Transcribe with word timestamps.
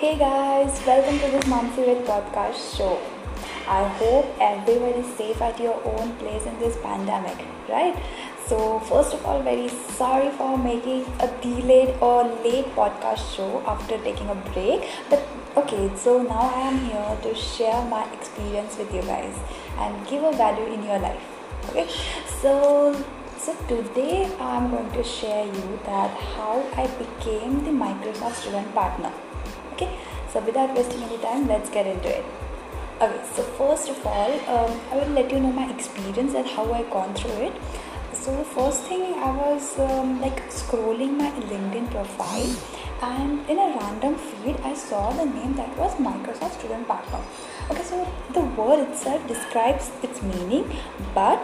Hey 0.00 0.16
guys, 0.16 0.80
welcome 0.86 1.18
to 1.18 1.28
this 1.30 1.44
Mansi 1.52 1.84
with 1.84 2.06
podcast 2.06 2.76
show. 2.76 3.00
I 3.66 3.82
hope 4.00 4.26
everyone 4.40 4.92
is 5.00 5.08
safe 5.16 5.42
at 5.42 5.58
your 5.58 5.74
own 5.84 6.12
place 6.18 6.46
in 6.46 6.56
this 6.60 6.76
pandemic, 6.76 7.36
right? 7.68 8.00
So, 8.46 8.78
first 8.78 9.12
of 9.14 9.26
all, 9.26 9.42
very 9.42 9.66
sorry 9.96 10.30
for 10.30 10.56
making 10.56 11.04
a 11.18 11.26
delayed 11.42 11.96
or 12.00 12.22
late 12.44 12.66
podcast 12.76 13.34
show 13.34 13.60
after 13.66 13.98
taking 13.98 14.30
a 14.30 14.36
break. 14.52 14.88
But 15.10 15.26
okay, 15.56 15.90
so 15.96 16.22
now 16.22 16.48
I 16.54 16.60
am 16.68 16.78
here 16.78 17.18
to 17.24 17.34
share 17.34 17.84
my 17.86 18.04
experience 18.12 18.78
with 18.78 18.94
you 18.94 19.02
guys 19.02 19.34
and 19.78 20.06
give 20.06 20.22
a 20.22 20.30
value 20.30 20.74
in 20.74 20.84
your 20.84 21.00
life. 21.00 21.24
Okay, 21.70 21.88
so 22.40 22.94
so 23.36 23.52
today 23.66 24.30
I'm 24.38 24.70
going 24.70 24.92
to 24.92 25.02
share 25.02 25.44
you 25.44 25.80
that 25.86 26.16
how 26.36 26.64
I 26.76 26.86
became 27.02 27.64
the 27.64 27.72
Microsoft 27.72 28.34
student 28.44 28.72
partner. 28.76 29.12
So 30.32 30.40
without 30.40 30.74
wasting 30.76 31.02
any 31.02 31.18
time, 31.18 31.48
let's 31.48 31.70
get 31.70 31.86
into 31.86 32.08
it. 32.08 32.24
Okay, 33.00 33.20
so 33.34 33.42
first 33.42 33.88
of 33.88 34.06
all, 34.06 34.32
um, 34.54 34.80
I 34.90 34.96
will 34.96 35.12
let 35.14 35.30
you 35.30 35.40
know 35.40 35.52
my 35.52 35.70
experience 35.70 36.34
and 36.34 36.46
how 36.46 36.72
I 36.72 36.82
gone 36.84 37.14
through 37.14 37.46
it. 37.46 37.52
So 38.12 38.42
first 38.44 38.82
thing, 38.82 39.14
I 39.14 39.30
was 39.30 39.78
um, 39.78 40.20
like 40.20 40.50
scrolling 40.50 41.16
my 41.16 41.30
LinkedIn 41.30 41.90
profile, 41.90 42.56
and 43.00 43.48
in 43.48 43.58
a 43.58 43.68
random 43.78 44.16
feed, 44.16 44.56
I 44.64 44.74
saw 44.74 45.12
the 45.12 45.24
name 45.24 45.54
that 45.54 45.76
was 45.78 45.94
Microsoft 45.94 46.58
Student 46.58 46.88
Partner. 46.88 47.20
Okay, 47.70 47.82
so 47.82 48.06
the 48.34 48.40
word 48.40 48.88
itself 48.88 49.26
describes 49.28 49.90
its 50.02 50.20
meaning, 50.20 50.68
but 51.14 51.40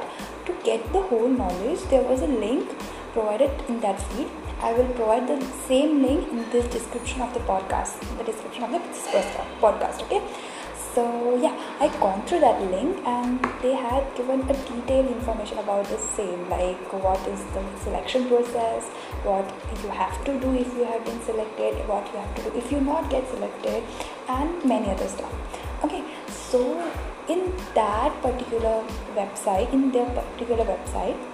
to 0.46 0.52
get 0.65 0.93
the 0.93 1.02
whole 1.02 1.29
knowledge, 1.29 1.80
there 1.85 2.02
was 2.02 2.21
a 2.23 2.27
link 2.27 2.69
provided 3.14 3.50
in 3.68 3.80
that 3.80 4.00
feed. 4.09 4.28
I 4.60 4.73
will 4.73 4.88
provide 4.95 5.26
the 5.29 5.40
same 5.68 6.02
link 6.02 6.29
in 6.30 6.45
this 6.51 6.66
description 6.73 7.23
of 7.23 7.32
the 7.34 7.40
podcast, 7.40 8.01
the 8.18 8.24
description 8.24 8.65
of 8.65 8.73
the 8.73 8.79
podcast. 9.65 10.02
Okay 10.02 10.23
so 10.95 11.04
yeah 11.45 11.54
i 11.84 11.88
gone 12.01 12.21
through 12.26 12.40
that 12.45 12.60
link 12.73 12.98
and 13.12 13.46
they 13.62 13.73
had 13.84 14.04
given 14.16 14.40
a 14.54 14.56
detailed 14.66 15.09
information 15.15 15.59
about 15.62 15.84
the 15.95 15.98
same 15.98 16.48
like 16.48 16.93
what 17.06 17.26
is 17.32 17.43
the 17.56 17.62
selection 17.84 18.29
process 18.29 18.90
what 19.30 19.54
you 19.82 19.88
have 19.88 20.16
to 20.28 20.38
do 20.45 20.54
if 20.54 20.73
you 20.76 20.84
have 20.93 21.04
been 21.04 21.21
selected 21.23 21.88
what 21.88 22.12
you 22.12 22.21
have 22.24 22.34
to 22.37 22.43
do 22.43 22.56
if 22.62 22.71
you 22.71 22.80
not 22.80 23.10
get 23.10 23.28
selected 23.34 23.82
and 24.28 24.65
many 24.65 24.90
other 24.90 25.09
stuff 25.09 25.84
okay 25.84 26.04
so 26.28 26.62
in 27.28 27.45
that 27.74 28.23
particular 28.23 28.76
website 29.21 29.73
in 29.73 29.90
their 29.90 30.09
particular 30.21 30.65
website 30.65 31.34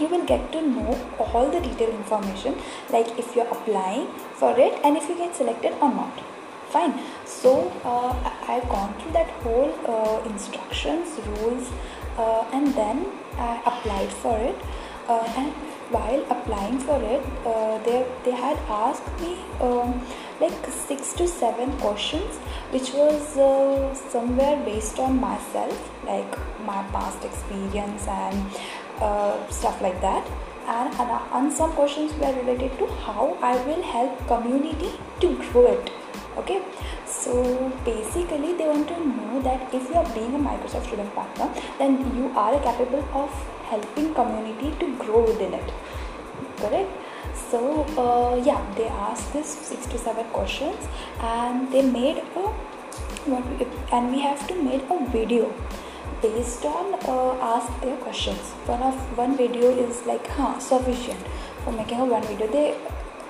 you 0.00 0.08
will 0.08 0.24
get 0.24 0.52
to 0.52 0.62
know 0.62 0.98
all 1.18 1.50
the 1.50 1.60
detailed 1.60 1.94
information 1.94 2.56
like 2.90 3.18
if 3.18 3.34
you're 3.34 3.48
applying 3.48 4.08
for 4.34 4.58
it 4.58 4.80
and 4.84 4.96
if 4.96 5.08
you 5.08 5.16
get 5.16 5.34
selected 5.34 5.72
or 5.80 5.90
not. 5.90 6.22
Fine. 6.70 6.98
So 7.24 7.72
uh, 7.84 8.14
i've 8.48 8.68
gone 8.68 8.94
through 9.00 9.12
that 9.12 9.30
whole 9.44 9.72
uh, 9.94 10.28
instructions 10.30 11.18
rules 11.28 11.70
uh, 12.18 12.44
and 12.52 12.74
then 12.74 13.06
i 13.38 13.62
applied 13.64 14.12
for 14.24 14.36
it. 14.38 14.56
Uh, 15.08 15.22
and 15.36 15.52
while 15.90 16.24
applying 16.30 16.78
for 16.80 17.00
it 17.00 17.22
uh, 17.46 17.78
they 17.84 18.04
they 18.24 18.32
had 18.32 18.58
asked 18.68 19.20
me 19.20 19.36
um, 19.60 20.00
like 20.40 20.66
six 20.66 21.12
to 21.12 21.28
seven 21.28 21.70
questions 21.78 22.38
which 22.72 22.92
was 22.92 23.36
uh, 23.36 23.94
somewhere 23.94 24.56
based 24.64 24.98
on 24.98 25.20
myself 25.20 25.92
like 26.04 26.38
my 26.66 26.82
past 26.96 27.24
experience 27.24 28.08
and 28.08 28.50
stuff 29.50 29.80
like 29.80 30.00
that. 30.00 30.26
And, 30.66 30.92
and, 31.00 31.10
and 31.32 31.52
some 31.52 31.72
questions 31.72 32.12
were 32.14 32.32
related 32.32 32.76
to 32.78 32.86
how 32.86 33.38
i 33.40 33.54
will 33.66 33.82
help 33.82 34.26
community 34.26 34.90
to 35.20 35.36
grow 35.36 35.66
it. 35.66 35.90
Okay? 36.36 36.60
So 37.06 37.72
basically 37.84 38.52
they 38.54 38.66
want 38.66 38.88
to 38.88 38.98
know 39.06 39.40
that 39.42 39.72
if 39.72 39.88
you 39.88 39.94
are 39.94 40.14
being 40.14 40.34
a 40.34 40.38
microsoft 40.38 40.86
student 40.88 41.14
partner 41.14 41.48
then 41.78 41.98
you 42.16 42.32
are 42.36 42.60
capable 42.60 43.04
of 43.14 43.30
helping 43.70 44.12
community 44.14 44.74
to 44.80 44.96
grow 44.96 45.24
within 45.24 45.54
it. 45.54 45.72
Correct? 46.56 46.90
So 47.50 47.84
uh, 47.96 48.42
yeah 48.44 48.60
they 48.74 48.88
asked 48.88 49.32
this 49.32 49.46
six 49.46 49.86
to 49.86 49.98
seven 49.98 50.24
questions 50.26 50.88
and 51.20 51.72
they 51.72 51.82
made 51.82 52.18
a 52.18 52.54
and 53.92 54.12
we 54.12 54.20
have 54.20 54.46
to 54.46 54.54
make 54.62 54.82
a 54.88 55.04
video 55.10 55.52
based 56.22 56.64
on 56.64 56.94
uh, 56.94 57.32
ask 57.54 57.80
their 57.80 57.96
questions. 57.96 58.52
One 58.66 58.82
of 58.82 58.94
one 59.18 59.36
video 59.36 59.70
is 59.70 60.04
like 60.06 60.26
huh 60.26 60.58
sufficient. 60.58 61.34
for 61.64 61.72
making 61.72 62.00
a 62.00 62.04
one 62.04 62.22
video. 62.22 62.46
They 62.46 62.66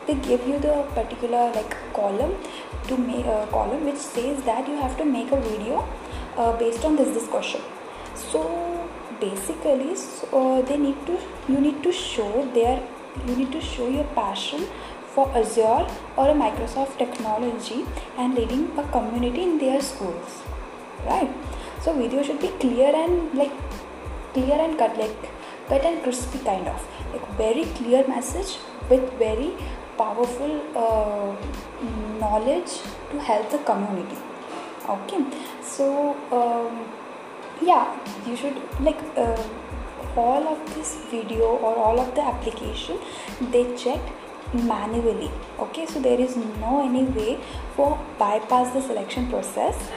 they 0.06 0.14
give 0.26 0.46
you 0.46 0.58
the 0.64 0.74
particular 0.94 1.44
like 1.52 1.76
column 1.92 2.34
to 2.88 2.96
make 2.96 3.26
a 3.26 3.46
column 3.50 3.84
which 3.84 4.02
says 4.08 4.42
that 4.48 4.68
you 4.68 4.76
have 4.82 4.96
to 4.98 5.04
make 5.04 5.32
a 5.32 5.40
video 5.46 5.86
uh, 6.36 6.52
based 6.58 6.84
on 6.84 6.96
this 6.96 7.08
this 7.16 7.26
question 7.26 7.60
so 8.14 8.42
basically 9.20 9.96
so, 9.96 10.28
uh, 10.40 10.62
they 10.62 10.76
need 10.76 11.00
to 11.06 11.18
you 11.48 11.60
need 11.60 11.82
to 11.82 11.92
show 11.92 12.30
their 12.58 12.76
you 13.26 13.36
need 13.36 13.50
to 13.50 13.60
show 13.60 13.88
your 13.88 14.04
passion 14.20 14.68
for 15.16 15.26
azure 15.40 15.82
or 16.16 16.28
a 16.28 16.34
microsoft 16.44 16.98
technology 16.98 17.84
and 18.18 18.34
leading 18.34 18.64
a 18.78 18.82
community 18.88 19.42
in 19.42 19.56
their 19.58 19.80
schools. 19.80 20.42
Right 21.06 21.30
so 21.86 21.92
video 21.96 22.20
should 22.20 22.40
be 22.40 22.48
clear 22.62 22.92
and 23.00 23.32
like 23.40 23.52
clear 24.34 24.56
and 24.62 24.76
cut 24.78 24.96
like 25.00 25.26
cut 25.68 25.84
and 25.90 26.02
crispy 26.02 26.38
kind 26.46 26.66
of. 26.66 26.86
Like 27.12 27.26
very 27.40 27.64
clear 27.76 28.04
message 28.08 28.56
with 28.90 29.04
very 29.20 29.52
powerful 29.96 30.54
uh, 30.84 31.36
knowledge 32.22 32.72
to 33.10 33.20
help 33.20 33.50
the 33.50 33.58
community. 33.58 34.18
Okay? 34.96 35.20
So 35.62 36.16
um, 36.38 36.88
yeah 37.62 37.96
you 38.26 38.34
should 38.34 38.56
like 38.80 39.00
uh, 39.16 39.42
all 40.16 40.48
of 40.54 40.74
this 40.74 40.96
video 41.12 41.44
or 41.44 41.76
all 41.76 42.00
of 42.00 42.14
the 42.16 42.22
application 42.22 42.98
they 43.52 43.64
check 43.76 44.00
manually. 44.52 45.30
Okay? 45.60 45.86
So 45.86 46.00
there 46.00 46.20
is 46.20 46.36
no 46.36 46.82
any 46.84 47.04
way 47.04 47.38
for 47.76 47.96
bypass 48.18 48.74
the 48.74 48.82
selection 48.82 49.30
process 49.30 49.88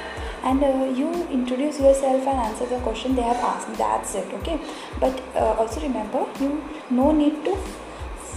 and 0.44 0.64
uh, 0.64 0.86
you 1.02 1.12
introduce 1.30 1.80
yourself 1.80 2.28
and 2.28 2.40
answer 2.48 2.66
the 2.66 2.80
question 2.80 3.16
they 3.16 3.22
have 3.22 3.38
asked 3.38 3.74
that's 3.76 4.16
it 4.16 4.34
okay 4.34 4.60
but 5.00 5.22
uh, 5.36 5.54
also 5.60 5.82
remember 5.82 6.26
you 6.40 6.64
no 6.90 7.12
need 7.12 7.44
to 7.46 7.58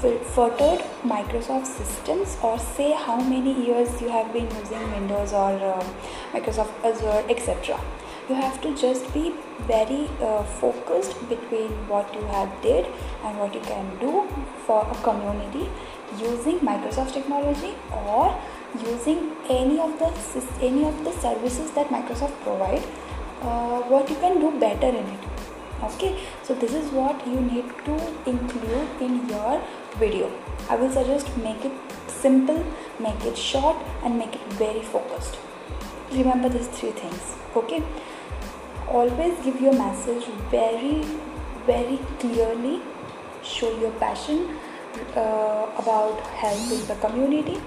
filtered 0.02 0.80
Microsoft 1.04 1.66
systems 1.66 2.36
or 2.42 2.58
say 2.58 2.92
how 2.92 3.20
many 3.20 3.52
years 3.66 4.00
you 4.00 4.08
have 4.08 4.32
been 4.32 4.48
using 4.60 4.90
Windows 4.92 5.32
or 5.32 5.52
uh, 5.52 5.84
Microsoft 6.32 6.72
Azure 6.84 7.24
etc. 7.28 7.78
You 8.28 8.34
have 8.34 8.60
to 8.62 8.74
just 8.76 9.12
be 9.14 9.34
very 9.66 10.08
uh, 10.20 10.42
focused 10.42 11.16
between 11.28 11.70
what 11.88 12.12
you 12.14 12.22
have 12.26 12.50
did 12.62 12.86
and 13.24 13.38
what 13.38 13.54
you 13.54 13.60
can 13.60 13.96
do 13.98 14.26
for 14.66 14.86
a 14.90 14.94
community 15.02 15.68
using 16.18 16.58
Microsoft 16.60 17.12
technology 17.12 17.74
or 17.90 18.36
using 18.80 19.36
any 19.48 19.78
of 19.78 19.98
the 19.98 20.08
any 20.60 20.84
of 20.84 21.04
the 21.04 21.12
services 21.12 21.70
that 21.72 21.88
Microsoft 21.88 22.40
provide. 22.42 22.82
Uh, 23.42 23.80
what 23.92 24.08
you 24.08 24.16
can 24.16 24.38
do 24.40 24.50
better 24.58 24.88
in 24.88 25.06
it. 25.14 25.20
Okay? 25.82 26.16
So 26.44 26.54
this 26.54 26.72
is 26.72 26.90
what 26.92 27.26
you 27.26 27.40
need 27.40 27.64
to 27.86 27.94
include 28.24 28.88
in 29.00 29.28
your 29.28 29.60
video. 29.96 30.30
I 30.70 30.76
will 30.76 30.90
suggest 30.90 31.36
make 31.38 31.64
it 31.64 31.72
simple 32.06 32.64
make 33.00 33.24
it 33.24 33.36
short 33.36 33.76
and 34.04 34.16
make 34.18 34.34
it 34.34 34.52
very 34.52 34.82
focused. 34.82 35.38
Remember 36.12 36.48
these 36.48 36.68
three 36.68 36.92
things. 36.92 37.34
Okay? 37.56 37.82
Always 38.88 39.38
give 39.44 39.60
your 39.60 39.72
message 39.72 40.24
very 40.50 41.04
very 41.66 41.98
clearly. 42.20 42.80
Show 43.42 43.76
your 43.80 43.90
passion 43.92 44.56
uh, 45.16 45.66
about 45.78 46.20
helping 46.42 46.86
the 46.86 46.94
community 47.06 47.60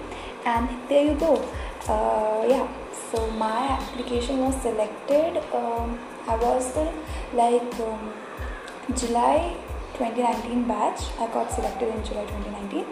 and 0.54 0.68
there 0.88 1.04
you 1.10 1.14
go 1.18 1.34
uh, 1.88 2.46
yeah 2.48 2.66
so 3.10 3.30
my 3.32 3.62
application 3.78 4.38
was 4.38 4.60
selected 4.62 5.36
um, 5.54 5.98
I 6.26 6.36
was 6.36 6.72
the 6.72 6.92
like 7.34 7.80
um, 7.80 8.12
July 8.94 9.56
2019 9.94 10.64
batch. 10.68 11.02
I 11.18 11.26
got 11.32 11.50
selected 11.50 11.88
in 11.88 12.04
July 12.04 12.24
2019. 12.26 12.84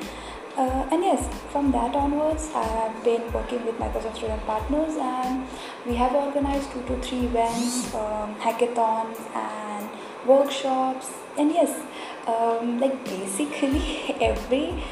Uh, 0.57 0.89
and 0.93 1.03
yes, 1.03 1.29
from 1.51 1.73
that 1.73 1.95
onwards, 1.97 2.49
I 2.55 2.63
have 2.63 3.05
been 3.05 3.33
working 3.33 3.65
with 3.67 3.77
Microsoft 3.77 4.17
Student 4.17 4.47
Partners, 4.47 4.95
and 4.97 5.47
we 5.85 5.97
have 5.97 6.15
organized 6.15 6.71
two 6.73 6.83
to 6.83 6.97
three 7.03 7.25
events, 7.27 7.93
um, 7.95 8.37
hackathons, 8.37 9.19
and 9.35 9.89
workshops. 10.25 11.11
And 11.37 11.51
yes, 11.51 11.85
um, 12.29 12.79
like 12.79 13.05
basically 13.05 14.15
every 14.21 14.83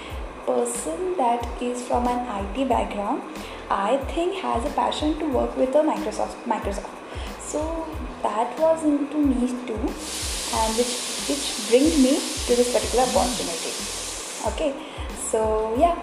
person 0.46 1.16
that 1.16 1.46
is 1.62 1.82
from 1.86 2.06
an 2.06 2.20
IT 2.40 2.68
background, 2.68 3.22
I 3.70 3.96
think 4.14 4.36
has 4.36 4.64
a 4.64 4.74
passion 4.74 5.18
to 5.18 5.26
work 5.26 5.56
with 5.56 5.74
a 5.74 5.82
Microsoft. 5.82 6.42
Microsoft. 6.44 6.90
So 7.40 7.86
that 8.22 8.58
was 8.58 8.84
into 8.84 9.18
me 9.18 9.48
too 9.66 9.82
and 10.54 10.76
which 10.76 10.94
which 11.28 11.44
brings 11.68 11.96
me 12.04 12.14
to 12.46 12.56
this 12.60 12.72
particular 12.72 13.04
opportunity 13.04 13.72
okay 14.50 14.70
so 15.30 15.74
yeah 15.78 15.96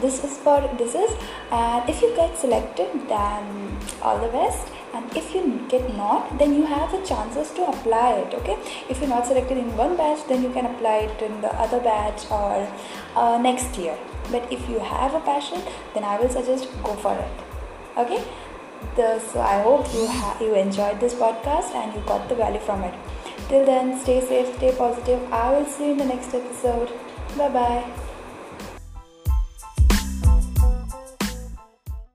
this 0.00 0.24
is 0.24 0.36
for 0.38 0.60
this 0.78 0.94
is 0.94 1.10
and 1.50 1.88
if 1.88 2.00
you 2.02 2.14
get 2.16 2.36
selected 2.36 3.08
then 3.08 3.78
all 4.02 4.18
the 4.18 4.28
best. 4.28 4.68
And 4.94 5.16
if 5.16 5.34
you 5.34 5.64
get 5.68 5.96
not 5.96 6.38
then 6.38 6.54
you 6.54 6.66
have 6.66 6.92
the 6.92 7.00
chances 7.06 7.50
to 7.52 7.64
apply 7.64 8.12
it 8.22 8.34
okay? 8.34 8.58
If 8.90 9.00
you're 9.00 9.08
not 9.08 9.26
selected 9.26 9.56
in 9.56 9.74
one 9.76 9.96
batch 9.96 10.26
then 10.28 10.42
you 10.42 10.50
can 10.50 10.66
apply 10.66 10.96
it 11.08 11.22
in 11.22 11.40
the 11.40 11.52
other 11.54 11.80
batch 11.80 12.30
or 12.30 12.68
uh, 13.16 13.38
next 13.38 13.78
year. 13.78 13.98
But 14.30 14.52
if 14.52 14.68
you 14.68 14.78
have 14.78 15.14
a 15.14 15.20
passion 15.20 15.62
then 15.94 16.04
i 16.04 16.18
will 16.20 16.28
suggest 16.28 16.68
go 16.82 16.94
for 16.94 17.14
it 17.14 17.98
okay? 17.98 18.22
The, 18.96 19.18
so 19.20 19.40
i 19.40 19.62
hope 19.62 19.92
you 19.94 20.06
ha- 20.06 20.36
you 20.40 20.54
enjoyed 20.54 21.00
this 21.00 21.14
podcast 21.14 21.74
and 21.74 21.94
you 21.94 22.00
got 22.06 22.28
the 22.28 22.34
value 22.34 22.60
from 22.60 22.82
it. 22.82 22.94
Till 23.48 23.64
then 23.64 23.98
stay 23.98 24.20
safe 24.20 24.54
stay 24.56 24.74
positive. 24.76 25.20
I 25.32 25.50
will 25.52 25.66
see 25.66 25.86
you 25.86 25.92
in 25.92 25.98
the 25.98 26.04
next 26.04 26.34
episode. 26.34 26.90
Bye 27.36 27.48
bye 27.48 28.11